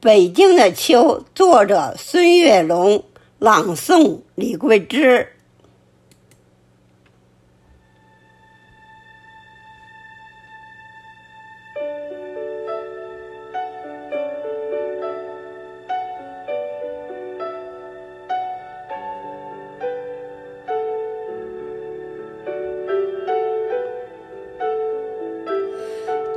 [0.00, 3.02] 北京的秋，作者孙月龙，
[3.40, 5.26] 朗诵李桂枝。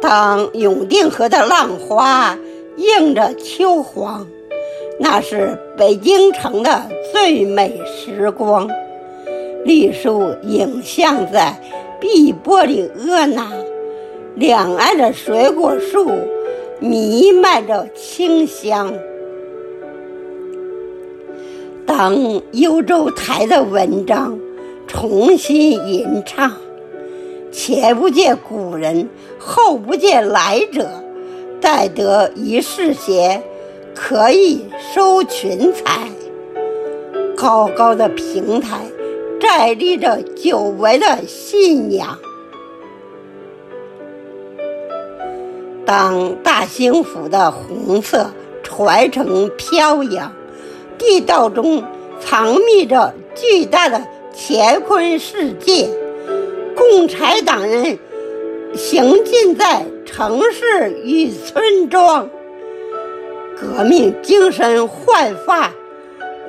[0.02, 2.38] 当永定河的浪花
[2.77, 4.27] 映着秋黄，
[5.00, 8.69] 那是北京城的最美时光。
[9.63, 11.61] 绿树影像在
[11.99, 13.51] 碧波里婀娜，
[14.36, 16.10] 两岸的水果树
[16.79, 18.91] 弥漫着清香。
[21.85, 24.39] 当幽州台的文章
[24.88, 26.51] 重新吟唱。
[27.51, 30.89] 前不见古人，后不见来者。
[31.61, 33.44] 待得一世闲，
[33.95, 36.09] 可以收群才。
[37.38, 38.80] 高高的平台，
[39.39, 42.17] 站立着久违的信仰。
[45.85, 48.31] 当大兴府的红色
[48.63, 50.33] 传承飘扬，
[50.97, 51.83] 地道中
[52.19, 54.02] 藏匿着巨大的
[54.35, 55.89] 乾坤世界。
[56.75, 58.00] 共产党人
[58.75, 62.29] 行进在城市与村庄，
[63.57, 65.71] 革命精神焕发，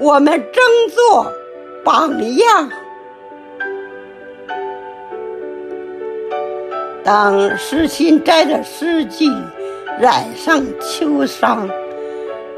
[0.01, 1.33] 我们争做
[1.85, 2.71] 榜样。
[7.05, 9.27] 当诗心斋的诗句
[10.01, 11.71] 染上秋霜，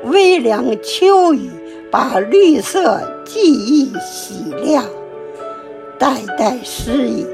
[0.05, 1.51] 微凉秋雨
[1.91, 4.83] 把绿色记忆洗亮，
[5.99, 7.27] 代代诗意。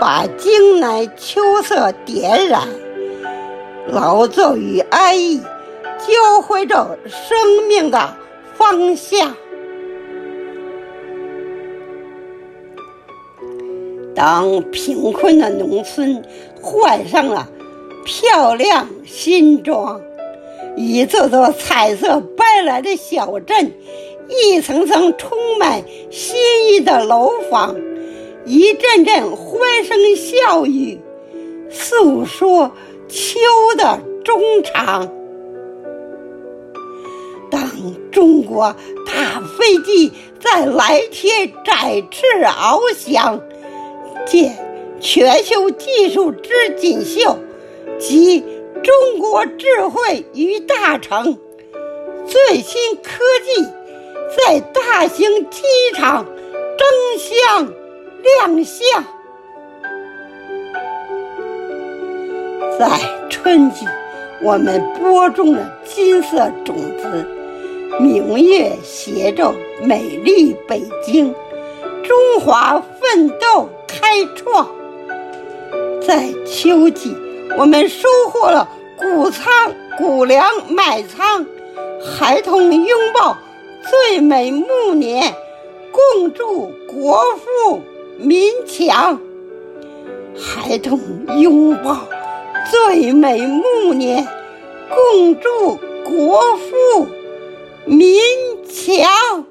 [0.00, 2.68] 把京南秋色点染，
[3.90, 8.16] 劳作与安逸交汇着生命的
[8.54, 9.34] 方向。
[14.14, 16.22] 当贫困的农村
[16.60, 17.48] 换上了
[18.04, 20.00] 漂亮新装，
[20.76, 23.72] 一座座彩色斑斓的小镇，
[24.28, 26.36] 一层层充满新
[26.72, 27.76] 意的楼房。
[28.44, 30.98] 一阵阵欢声笑语，
[31.70, 32.72] 诉说
[33.08, 33.40] 秋
[33.76, 35.10] 的衷肠。
[37.50, 37.62] 当
[38.12, 38.76] 中国
[39.06, 43.40] 大飞机在蓝天展翅翱翔，
[44.26, 44.56] 见
[45.00, 47.38] 全球技术之锦绣
[47.98, 48.40] 集
[48.82, 51.38] 中国智慧于大成，
[52.26, 53.64] 最新科技
[54.36, 55.62] 在大型机
[55.94, 57.72] 场争相。
[58.20, 59.04] 亮相，
[62.78, 62.88] 在
[63.28, 63.84] 春季，
[64.40, 67.26] 我们播种了金色种子，
[67.98, 69.52] 明月携着
[69.82, 71.34] 美丽北京，
[72.04, 74.68] 中华奋斗开创。
[76.06, 77.16] 在秋季，
[77.58, 79.52] 我们收获了谷仓、
[79.98, 81.44] 谷粮麦仓，
[82.16, 83.36] 孩童拥抱
[83.90, 85.34] 最美暮年，
[85.90, 87.82] 共祝国富。
[88.20, 89.20] 民强，
[90.36, 91.00] 孩童
[91.38, 91.96] 拥抱
[92.70, 94.26] 最美暮年，
[94.88, 97.06] 共祝国富
[97.86, 98.20] 民
[98.66, 99.47] 强。